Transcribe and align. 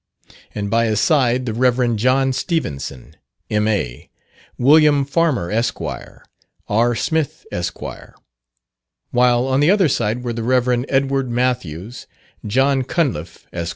and 0.55 0.71
by 0.71 0.85
his 0.87 0.99
side 0.99 1.45
the 1.45 1.53
Rev. 1.53 1.95
John 1.95 2.33
Stevenson, 2.33 3.17
M.A., 3.51 4.09
Wm. 4.57 5.05
Farmer, 5.05 5.51
Esq., 5.51 5.79
R. 5.79 6.95
Smith, 6.95 7.45
Esq.; 7.51 7.79
while 9.11 9.45
on 9.45 9.59
the 9.59 9.69
other 9.69 9.87
side 9.87 10.23
were 10.23 10.33
the 10.33 10.41
Rev. 10.41 10.85
Edward 10.89 11.29
Mathews, 11.29 12.07
John 12.47 12.83
Cunliff, 12.83 13.45
Esq. 13.53 13.69